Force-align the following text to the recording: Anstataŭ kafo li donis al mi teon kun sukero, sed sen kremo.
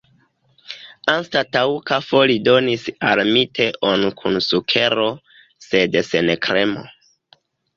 Anstataŭ 1.11 1.63
kafo 1.91 2.21
li 2.31 2.37
donis 2.47 2.87
al 3.11 3.21
mi 3.35 3.45
teon 3.59 4.09
kun 4.23 4.41
sukero, 4.49 5.07
sed 5.69 6.03
sen 6.11 6.33
kremo. 6.49 6.87